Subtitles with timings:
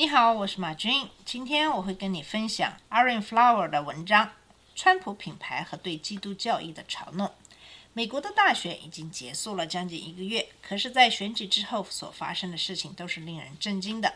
[0.00, 1.06] 你好，我是马军。
[1.26, 4.26] 今天我会跟你分享 Aaron Flower 的文章
[4.74, 7.26] 《川普品牌和对基督教义的嘲弄》。
[7.92, 14.14] 美国的大选已经结束了将近一个月，可是，在选举之后所发生的事情都是令人震惊的。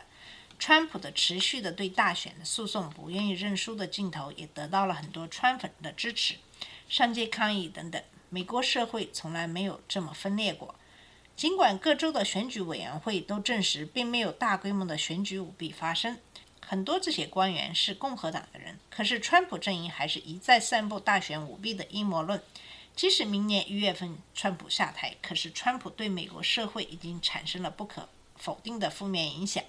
[0.58, 6.36] 川普的持续的对大选的诉讼、不愿意认输的镜头，也得到了很多川粉的支持，
[6.88, 8.02] 上街抗议等等。
[8.30, 10.74] 美国社会从来没有这么分裂过。
[11.36, 16.18] 尽管各州的选举委员会都证实并没有大规模的选举舞弊发生，
[16.60, 22.40] 很多这些官员是共和党的人，可是川普阵营还是一再散布大选舞弊的阴谋论。
[22.94, 29.64] 即使明年一月份川普下台，可是川普对美国社会已经产生了不可否定的负面影响。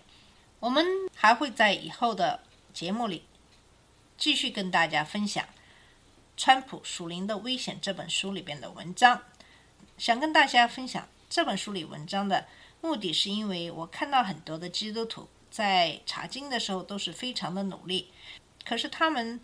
[0.59, 0.85] 我们
[1.16, 2.41] 还会在以后的
[2.72, 3.23] 节目里
[4.16, 5.44] 继续跟大家分享
[6.38, 9.23] 《川普属灵的危险》这本书里边的文章，
[9.97, 11.09] 想跟大家分享。
[11.36, 12.45] 这本书里文章的
[12.80, 18.09] 目的是因为我看到很多的基督徒在查经的时候都是非常的努力，
[18.64, 19.41] 可是他们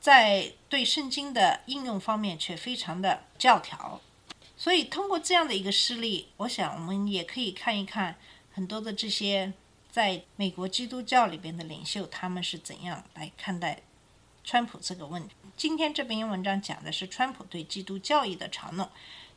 [0.00, 4.00] 在对圣经的应用方面却非常的教条。
[4.56, 8.16] 所以通过这样的一个事例，我想我们也可以看一看
[8.54, 9.52] 很多的这些
[9.90, 13.82] 在美国基督教里边的领袖，他们是怎样来看待
[14.42, 15.34] 川普这个问题。
[15.54, 18.88] 今天这篇文章讲的是川普对基督教义的嘲弄。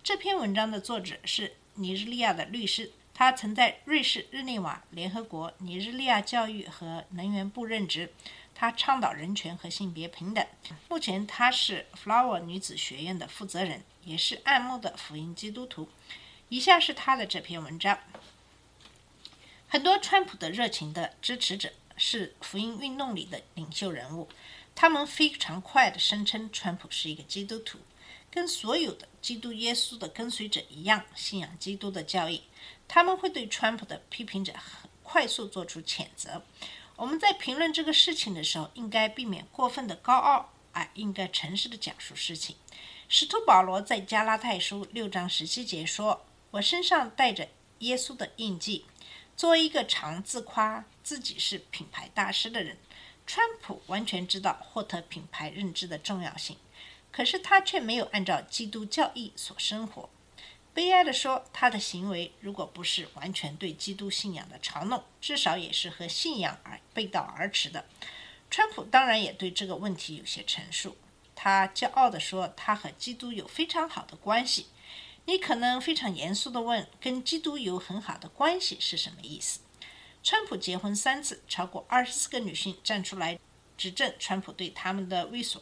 [0.02, 8.12] 这篇文章的作者是尼日利亚的律师，他曾在瑞士日内瓦联合国尼日利亚教育和能源部任职。
[8.54, 10.46] 他倡导人权和性别平等。
[10.90, 15.88] 目前他是 Flower 女子学院的负责人，也是爱慕的福音基督徒。
[16.50, 17.98] 以下是他的这篇文章。
[19.70, 24.28] 很多川普的热情的支持者是福音运动里的领袖人物，
[24.76, 27.80] 他们非常快地声称川普是一个基督徒。
[28.32, 32.44] 跟所有的基督耶稣的跟随者一样，信仰基督的教义，
[32.88, 36.44] 他们会对川普的批评者很快速做出谴责。
[36.96, 42.56] 我们在评论这个事情的时候，应该避免过分的高傲，啊，应该诚实的讲述事情。
[43.08, 47.48] 使徒保罗在加拉太书六章十七节说：“我身上带着
[47.80, 48.86] 耶稣的印记。”
[49.36, 52.78] 作为一个常自夸自己是品牌大师的人，
[53.26, 56.58] 川普完全知道获得品牌认知的重要性。
[57.12, 60.10] 可是他却没有按照基督教义所生活。
[60.74, 67.86] 悲哀地说，他的行为如果不是完全对基督信仰的嘲弄，至少也是和信仰而背道而驰的。
[68.50, 70.96] 川普当然也对这个问题有些陈述。
[71.36, 74.68] 他骄傲地说，他和基督有非常好的关系。
[75.26, 79.60] 你可能非常严肃地问，跟基督有很好的关系是什么意思？
[80.24, 83.40] 川普结婚三次，超过二十四个女性站出来
[83.78, 85.60] 指证川普对他们的猥琐。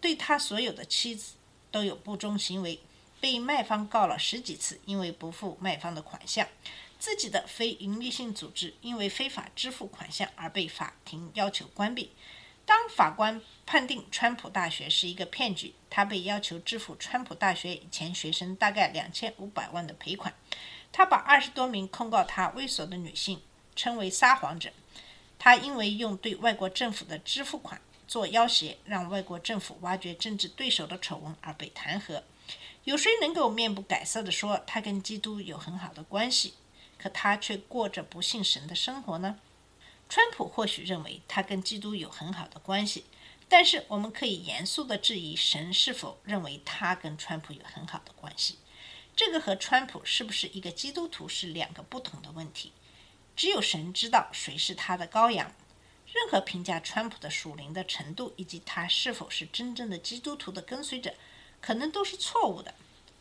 [0.00, 1.34] 对他所有的妻子
[1.70, 2.80] 都有不忠行为，
[3.20, 6.46] 被卖方告了十几次，因为不付卖方的款项；
[6.98, 12.12] 自己的非营利性组织因为非法支付款项而被法庭要求关闭。
[12.64, 20.34] 当法官判定川普大学是一个骗局，他被要求支付川普大学以前学生大概两千五百万的赔款。
[20.92, 23.42] 他把二十多名控告他猥琐的女性
[23.74, 24.70] 称为撒谎者。
[25.38, 27.80] 他因为用对外国政府的支付款。
[28.08, 32.22] 做要挟，让外国政府挖掘政治对手的丑闻而被弹劾。
[32.84, 36.54] 有谁能够面不改色地说他跟基督有很好的关系，
[36.98, 39.38] 可他却过着不信神的生活呢？
[40.08, 43.04] 川普或许认为他跟基督有很好的关系，
[43.46, 48.56] 但是我们可以严肃地质疑神是否认为他跟川普有很好的关系。
[49.14, 52.72] 这个和川普是不是一个基督徒是两个不同的问题。
[53.36, 55.52] 只有神知道谁是他的羔羊。
[56.12, 61.14] 任何评价川普的属灵的程度，以及他是否是真正的基督徒的跟随者，
[61.60, 62.74] 可能都是错误的。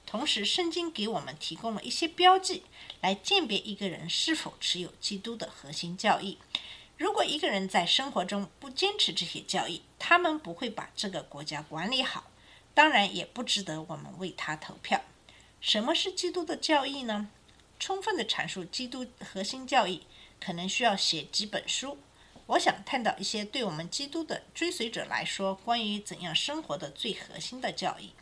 [0.06, 2.64] 同时，圣经给我们提供了一些标记，
[3.02, 6.38] 来鉴别一个人是否持有基督的核心教义。
[6.98, 12.32] 如果一个人在生活中不坚持这些教义，他们不会把这个国家管理好，
[12.74, 15.02] 当然也不值得我们为他投票。
[15.60, 17.30] 什么是基督的教义呢？
[17.78, 20.08] 充分的阐述基督核心教义，
[20.40, 22.00] 可能需要写几本书。
[22.48, 28.14] 我想探讨一些对我们基督的追随者来说，关于怎样生活的最核心的教义。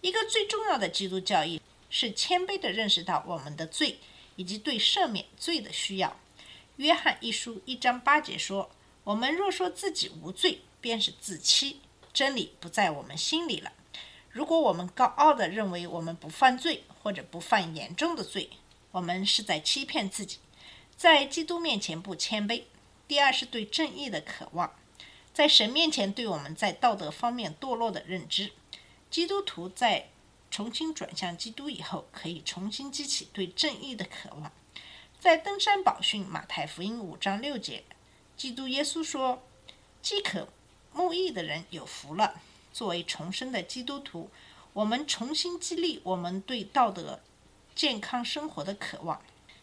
[0.00, 1.60] 一个最重要的基督教义
[1.90, 3.98] 是谦卑地认识到我们的罪，
[4.36, 6.16] 以及对赦免罪的需要。
[6.76, 8.70] 约翰一书一章八节说
[9.04, 11.80] ：“我们若说自己无罪，便是自欺，
[12.14, 13.72] 真理不在我们心里了。
[14.30, 18.48] 如果我们高傲地认为我们不犯罪或者不犯严重的罪，
[18.92, 20.38] 我们是在欺骗自己，
[20.96, 22.62] 在基督面前不谦卑。
[23.08, 24.76] 第二是对正义的渴望，
[25.32, 28.52] 在神面前对我们在道德方面堕落的认知。
[29.10, 30.10] 基督徒在
[30.50, 34.52] 重新转向基督以后，可以重新激起对正义的渴望。
[35.18, 37.82] 在登山宝训马太福音五章六节，
[38.36, 39.42] 基督耶稣说
[40.02, 40.48] ：“饥渴
[40.92, 42.40] 慕义的人有福了。”
[42.70, 44.30] 作为重生的基督徒，
[44.74, 47.20] 我们重新激励我们对道德、
[47.74, 49.20] 健康生活的渴望。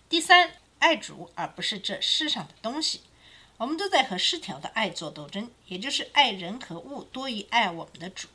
[0.10, 3.02] 第三，爱主而不是这世上的东西。
[3.58, 8.28] 我们都在和失调的爱做斗争，也就是爱人和物多于爱我们的主。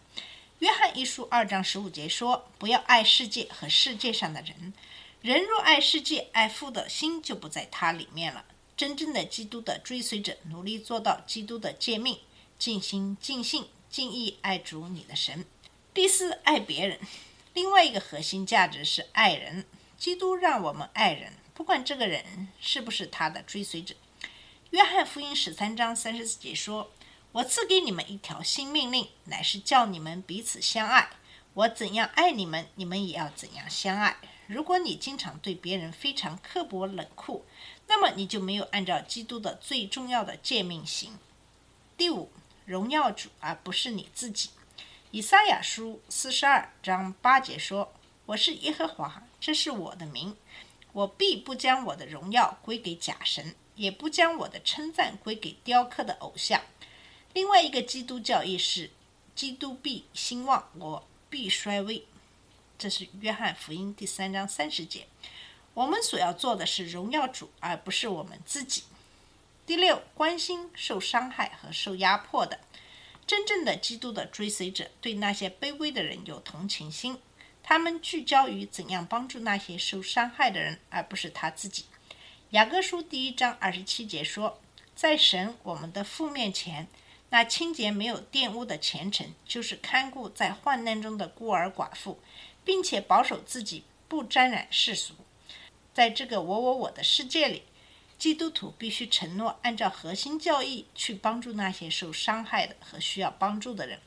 [0.61, 4.73] 约翰一书二章十五节说：“不要爱世界和世界上的人。
[5.21, 8.45] 人若爱世界，爱父的心就不在他里面了。”
[8.77, 12.19] 真正的基督的追随者，努力做到基督的诫命，
[12.59, 13.69] 尽心尽性。
[13.91, 15.45] 尽意爱主你的神。
[15.93, 17.01] 第四，爱别人。
[17.55, 19.67] 另外一个核心价值是爱人。
[19.99, 23.97] 基督让我们爱人，不管这个人是不是他的追随者。
[24.71, 26.93] 约翰福音十三章三十四节说
[27.33, 31.11] ：“我赐给你们一条新命令，乃是叫你们彼此相爱。
[31.55, 34.17] 我怎样爱你们，你们也要怎样相爱。
[34.47, 37.45] 如果你经常对别人非常刻薄冷酷，
[37.89, 41.19] 那么你就没有按照基督的最重要的诫命行。”
[41.99, 42.31] 第五。
[42.67, 44.51] 荣耀主，而不是你自己。
[45.11, 47.93] 以赛亚书四十二章八节说
[48.27, 50.37] ：“我是耶和华，这是我的名，
[50.93, 56.61] 我必不将我的荣耀归给假神，也不将我的称赞归给雕刻的偶像。”
[57.33, 58.91] 另外一个基督教义是：
[59.35, 62.05] 基督必兴旺，我必衰微。
[62.79, 65.07] 这是约翰福音第三章三十节。
[65.73, 68.83] 我们所要做的是荣耀主，而不是我们自己。
[69.65, 72.61] 第六，关心受伤害和受压迫的
[73.27, 77.19] 真正的基督的追随者，对那些卑微的人有同情心。
[77.63, 81.85] 他们聚焦于怎样帮助那些受伤害的人，而不是他自己。
[82.51, 84.61] 雅各书第一章二十七节说
[84.97, 86.89] ：“在神我们的父面前，
[87.29, 92.19] 那清洁没有玷污的虔诚，就是看顾在患难中的孤儿寡妇，
[92.65, 95.15] 并且保守自己不沾染世俗。”
[95.95, 97.63] 在这个我我我的世界里。
[98.19, 103.99] 基督徒必须承诺按照核心教义去帮助那些受伤害的和需要帮助的人。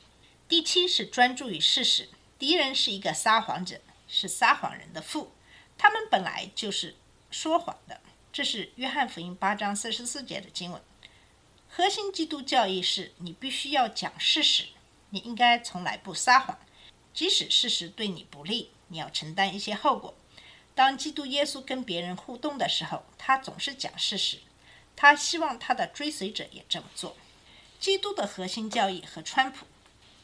[0.46, 2.08] 第七是专注于事实。
[2.38, 5.32] 敌人是一个撒谎者，是撒谎人的父。
[5.76, 6.94] 他们本来就是
[7.28, 8.00] 说谎的。
[8.34, 10.82] 这是约翰福音八章四十四节的经文。
[11.68, 14.64] 核心基督教义是你必须要讲事实，
[15.10, 16.58] 你应该从来不撒谎，
[17.12, 20.16] 即使事实对你不利，你要承担一些后果。
[20.74, 24.38] 当基督耶稣跟别人互动的时候，他总是讲事实。
[24.96, 27.16] 他希望他的追随者也这么做。
[27.78, 29.64] 基督的核心教义和川普，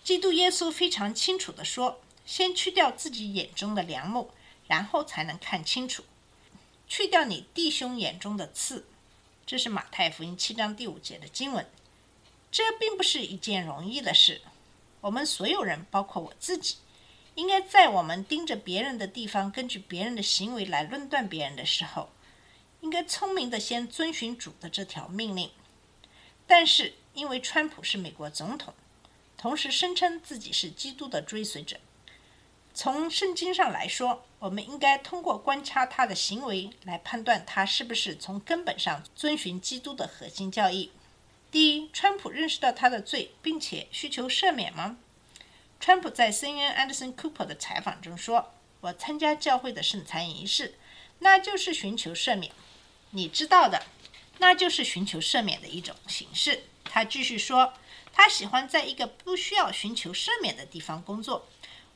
[0.03, 4.33] 基督耶稣非常清楚地说：“先去掉自己眼中的梁木，
[4.67, 6.03] 然后才能看清楚。
[6.91, 8.85] 去掉你弟兄眼中的刺。”
[9.47, 11.65] 这是马太福音七章第五节的经文。
[12.51, 14.43] 这并不是一件容易的事。
[15.01, 16.77] 我们所有人，包括我自己。
[17.37, 22.11] 应该在我们盯着别人的地方，根据别人的行为来论断别人的时候，
[22.81, 25.49] 应该聪明的先遵循主的这条命令。
[26.45, 28.75] 但是，因为川普是美国总统，
[29.37, 31.79] 同时声称自己是基督的追随者，
[32.73, 40.91] 从圣经上来说，我们应该通过观察他的行为来判断他是不是从根本上遵循基督的核心教义。
[41.51, 44.97] 第一，川普认识到他的罪，并且需求赦免吗？
[45.81, 50.77] 川普在 CNN Anderson Cooper 的采访中说：“我参加教会的圣餐仪式，
[51.19, 52.53] 那就是寻求赦免。
[53.11, 53.83] 你知道的，
[54.39, 57.75] 那就是寻求赦免的一种形式。”他继续说
[58.13, 61.49] ：“他喜欢在一个不需要寻求赦免的地方工作。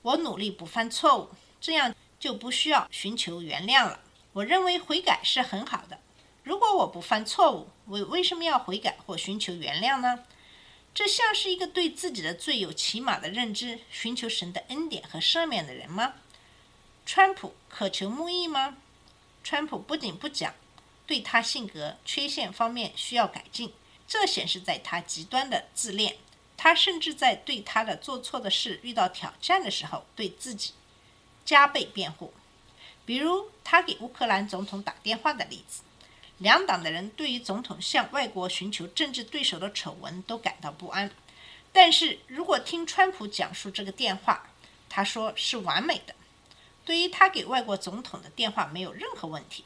[0.05, 4.01] 我努力不犯错误，这样就不需要寻求原谅了。
[4.35, 5.99] 我认为悔改是很好的。
[6.43, 10.27] 如果我不犯错误，我为什么要悔改或寻求原谅呢？”
[10.95, 16.13] 这像是一个对自己的罪有起码的认知、寻求神的恩典和赦免的人吗？
[17.07, 18.77] 川普渴求木易吗？
[19.43, 20.55] 川普不仅不讲，
[21.07, 23.73] 对他性格缺陷方面需要改进，
[24.07, 26.19] 这显示在他极端的自恋。
[26.65, 30.73] 他甚至在对他的做错的事遇到挑战的时候，对自己
[31.45, 32.33] 加倍辩护。
[33.05, 35.83] 比如他给乌克兰总统打电话的例子。
[36.39, 41.11] 两党的人对于总统向外国寻求政治对手的丑闻都感到不安，
[41.71, 44.49] 但是如果听川普讲述这个电话，
[44.89, 46.15] 他说是完美的。
[46.87, 49.65] 对于他给外国总统的电话没有任何问题，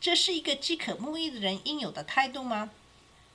[0.00, 2.70] 这是一个饥渴慕义的人应有的态度吗？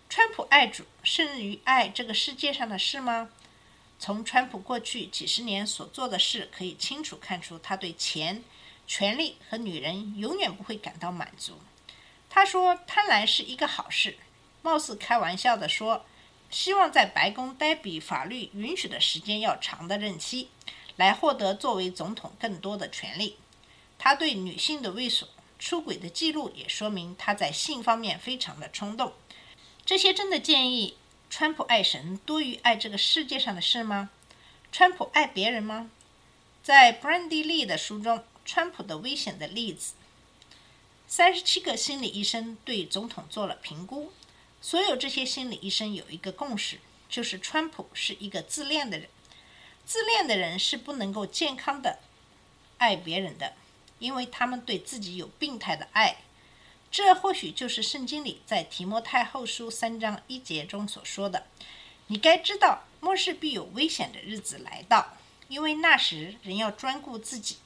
[0.10, 3.30] 川普爱主胜于爱这个世界上的事吗？
[4.00, 8.44] 从川普过去几十年所做的事，可以清楚看出他对钱、
[8.88, 11.60] 权力和女人永远不会感到满足。
[12.28, 14.18] 他说：“贪婪是一个好事。”
[14.63, 16.04] 貌似开玩笑地说
[16.50, 20.50] ：“希望在白宫待比法律允许的时间要长的任期，
[20.96, 23.38] 来获得作为总统更多的权利。”
[24.00, 25.25] 他对女性的猥琐、
[25.60, 29.13] 出轨的记录也说明他在性方面非常的冲动。
[29.89, 30.96] 这些真的建议
[31.31, 34.12] 川普爱神多于爱这个世界上的事吗？
[34.72, 35.89] 川普爱别人吗？
[36.62, 39.93] 在 Brandy Lee 的书中，《川普的危险的例子》，
[41.08, 44.12] 三十七个心理医生对总统做了评估。
[44.62, 46.77] 所有这些心理医生有一个共识，
[47.10, 49.10] 就是川普是一个自恋的人。
[49.88, 51.98] 自恋的人是不能够健康的
[52.77, 53.55] 爱别人的，
[53.98, 56.17] 因为他们对自己有病态的爱。
[56.91, 61.46] 这或许就是圣经里在提摩太后书三章一节中所说的
[62.08, 65.15] ：“你该知道，末世必有危险的日子来到，
[65.48, 67.58] 因为那时人要专顾自己。”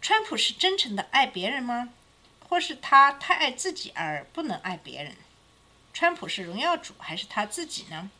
[0.00, 1.90] 川普是真诚的爱别人吗？
[2.48, 5.16] 或是他太爱自己而不能爱别人？
[5.92, 8.10] 川普是荣耀主还是他自己呢？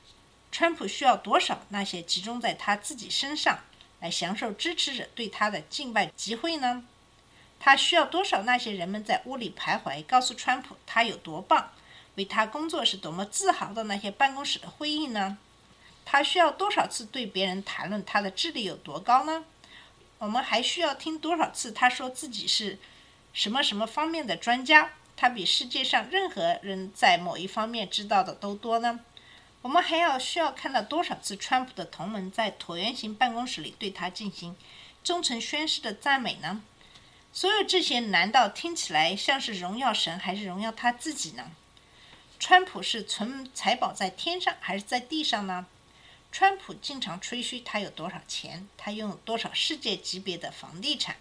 [0.53, 3.61] 川普需要多少那些集中在他自己身上
[4.01, 6.85] 来享受支持者对他的敬拜集会呢？
[7.59, 11.71] 他需要多少那些人们在屋里徘徊，告诉川普他有多棒，
[12.17, 15.39] 为他工作是多么自豪的那些办公室的会议呢？
[16.05, 19.45] 他需要多少次对别人谈论他的智力有多高呢？
[20.19, 22.79] 我们还需要听多少次他说自己是
[23.33, 24.93] 什么什么方面的专家？
[25.17, 29.01] 他比世界上任何人在某一方面知道的都多呢。
[29.63, 34.55] 我们还要需要看到多少次川普的同门在椭圆形办公室里对他进行
[35.03, 36.61] 忠诚宣誓的赞美呢？
[37.37, 41.51] 所有这些难道听起来像是荣耀神，还是荣耀他自己呢？
[42.39, 45.67] 川普是存财宝在天上，还是在地上呢？
[46.31, 51.17] 川普经常吹嘘他有多少钱，他拥有多少世界级别的房地产。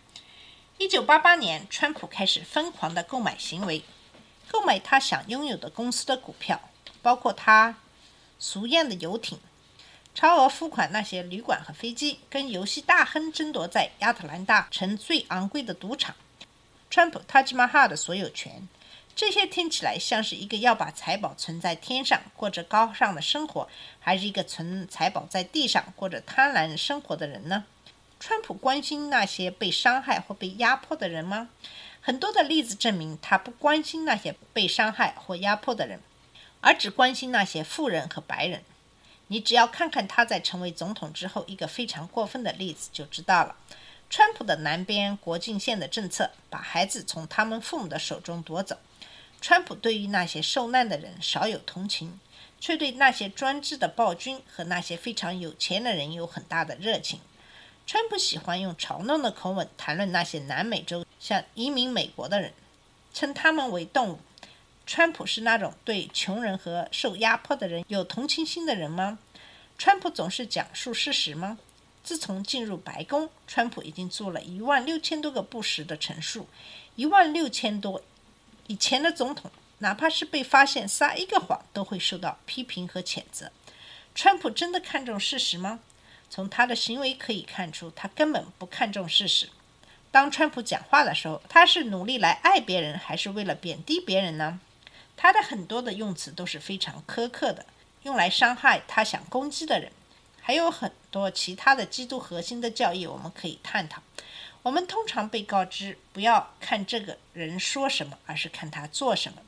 [0.78, 3.84] 一九八八年，川普开始疯狂的购买行为，
[4.48, 6.70] 购买他想拥有的公司的股票，
[7.02, 7.78] 包括他
[8.38, 9.40] 俗艳的游艇，
[10.16, 16.16] 超额付款那些旅馆和飞机，跟游戏大亨争夺在亚特兰大城最昂贵的赌场，
[16.90, 18.68] 川普塔吉马哈的所有权。
[19.16, 23.68] 这些听起来像是一个要把财宝存在天上，过着高尚的生活，
[24.00, 27.66] 还是一个存财宝在地上，过着贪婪生活的人呢？
[28.20, 31.50] 川普关心那些被伤害或被压迫的人吗？
[32.02, 36.00] 很多的例子证明，他不关心那些被伤害或压迫的人，
[36.62, 38.64] 而只关心那些富人和白人。
[39.34, 43.56] 你只要看看他在成为总统之后一个非常过分的例子，就知道了。
[44.08, 48.78] 川普的南边国境线的政策把孩子从他们父母的手中夺走。
[49.42, 52.20] 川普对于那些受难的人少有同情，
[52.60, 57.20] 却对那些专制的暴君和那些非常有钱的人有很大的热情。
[57.88, 62.54] 川普喜欢用嘲弄的口吻谈论那些南美洲想移民美国的人，
[63.12, 64.20] 称他们为动物。
[64.86, 69.18] 川普是那种对穷人和受压迫的人有同情心的人吗？
[69.78, 71.58] 川普总是讲述事实吗？
[72.04, 76.48] 自从进入白宫，川普已经做了一万六千多个不实的陈述，
[76.96, 78.04] 一万六千多。
[78.68, 79.50] 以前的总统，
[79.80, 83.52] 哪怕是被发现撒一个谎，都会受到批评和谴责。
[84.14, 85.80] 川普真的看重事实吗？
[86.30, 89.50] 从他的行为可以看出，他根本不看重事实。
[90.12, 94.60] 当川普讲话的时候，他是努力来爱别人，还是为了贬低别人呢？
[95.16, 97.66] 他的很多的用词都是非常苛刻的，
[98.04, 99.92] 用来伤害他想攻击的人。
[100.42, 104.02] 还有很多其他的基督核心的教义，我们可以探讨。
[104.62, 109.42] 我们通常被告知不要看这个人说什么，而是看他做什么。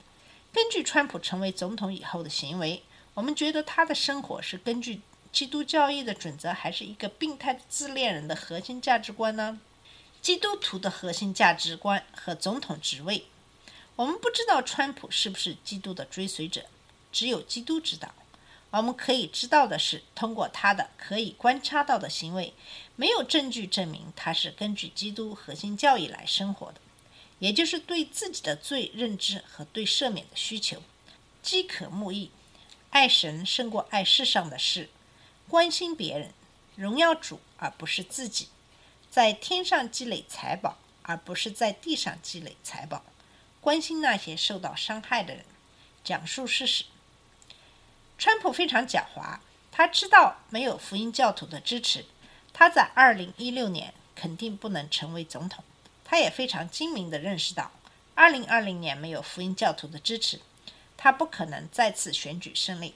[0.53, 5.01] 根据川普成为总统以后的行为，我们觉得他的生活是根据。
[5.31, 9.59] 基督教义的准则还是一个病态的自恋人的核心价值观呢？
[10.21, 13.25] 基督徒的核心价值观和总统职位，
[13.97, 16.65] 我们不知道川普是不是基督的追随者，
[17.13, 18.13] 只有基督知道。
[18.71, 22.53] 我们可以知道的是，通过他的可以观察到的行为，
[22.97, 26.81] 没有证据证明他是根据基督核心教义来生活的，
[27.39, 30.83] 也就是对自己的罪认知和对赦免的需求，
[31.41, 32.31] 饥渴慕义，
[32.89, 34.89] 爱神胜过爱世上的事。
[35.47, 36.33] 关心别人，
[36.75, 38.49] 荣耀主而不是自己，
[39.09, 43.05] 在天上积累财宝，而不是在地上积累财宝。
[43.65, 45.43] 关心那些受到伤害的人，
[46.03, 46.85] 讲述事实。
[48.15, 49.39] 川普非常狡猾，
[49.71, 52.05] 他知道没有福音教徒的支持，
[52.53, 55.63] 他在二零一六年肯定不能成为总统。
[56.03, 57.71] 他也非常精明地认识到，
[58.13, 60.39] 二零二零年没有福音教徒的支持，
[60.95, 62.93] 他不可能再次选举胜利。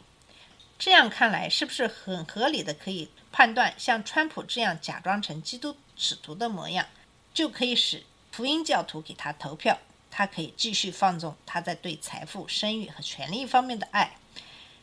[0.77, 6.85] 这样看来，是不是很合理的可以判断，像川普这样假装成基督使徒的模样，
[7.33, 9.79] 就可以使福音教徒给他投票？
[10.19, 14.17] 他可以继续放纵他在对财富、声誉和权力方面的爱。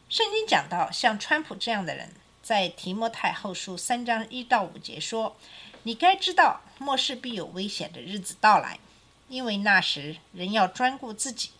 [0.09, 5.37] 圣经讲到，像川普这样的人，在提摩太后书三章一到五节说
[5.85, 8.79] ：“你该知道，末世必有危险的日子到来，
[9.29, 11.51] 因为那时人要专顾自己，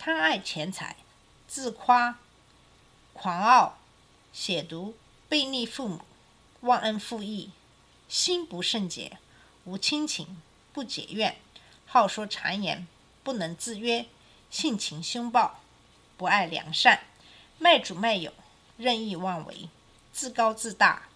[0.00, 0.96] 贪爱钱财，
[1.46, 2.18] 自夸、
[3.12, 3.78] 狂傲、
[4.34, 4.94] 亵渎、
[5.28, 6.00] 背逆父母，
[6.62, 7.52] 忘恩负义，
[8.08, 9.18] 心不圣洁，
[9.62, 11.36] 无亲情，不解怨，
[11.86, 12.84] 好说谗言。”
[13.22, 14.06] 不能自约，
[14.50, 15.60] 性情凶暴，
[16.16, 17.00] 不爱良善，
[17.58, 18.32] 卖主卖友，
[18.76, 19.68] 任意妄为，
[20.12, 21.08] 自高自大，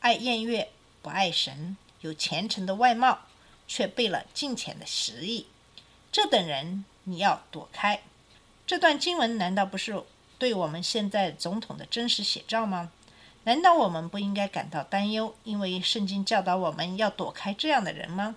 [0.00, 0.70] 爱宴乐，
[1.02, 3.20] 不爱神，有虔诚的外貌，
[3.66, 5.46] 却背了金钱的实意。
[6.10, 8.02] 这等人你要躲开。
[8.66, 10.02] 这段经文难道不是
[10.38, 12.92] 对我们现在总统的真实写照吗？
[13.44, 18.36] 难道我们不应该感到担忧，因为圣经教导我们要躲开这样的人吗？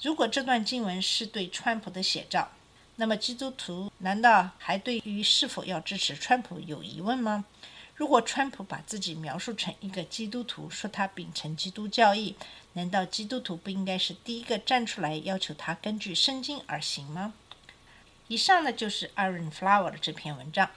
[0.00, 2.48] 如果这段经文是对川普的写照，
[2.96, 7.44] 那么基督徒难道还对于是否要支持川普有疑问吗？
[7.96, 12.36] 如果川普把自己描述成一个基督徒，说他秉承基督教义，
[12.74, 17.34] 难道基督徒不应该是第一个站出来要求他根据圣经而行吗？
[18.28, 20.70] 以上呢就是 Aaron Flower 的这篇文章。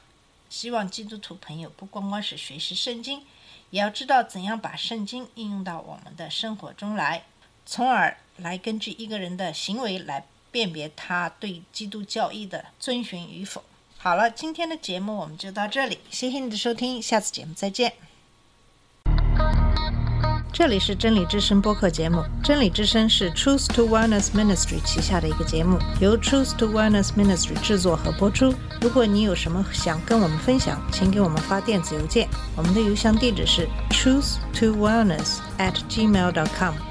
[0.50, 3.24] 希望基督徒朋友不光光是学习圣经，
[3.70, 7.24] 也要知道怎样把圣经应用到我们的生活中来。
[7.66, 13.64] 从而来根据一个人的行为来辨别他对基督教义的遵循与否。
[13.98, 17.94] 好了，今天的节目我们就到这里，谢谢你的收听，下次节目再见。
[20.54, 28.54] 这里是真理之声播客节目，真理之声是 Truth to Wellness Ministry 旗下的一个节目，由 Truth to Wellness Ministry 制作和播出。
[28.82, 32.28] 如果你有什么想跟我们分享，请给我们发电子邮件，
[32.58, 36.91] 我们的邮箱地址是 truth to wellness at gmail.com。